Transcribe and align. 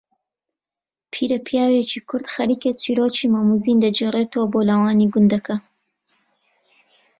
پیرەپیاوێکی 1.11 1.99
کورد 2.09 2.25
خەریکە 2.33 2.69
چیرۆکی 2.81 3.31
مەم 3.33 3.47
و 3.53 3.57
زین 3.63 3.77
دەگێڕەتەوە 3.83 4.45
بۆ 4.51 4.59
لاوانی 4.69 5.11
گوندەکە 5.13 5.55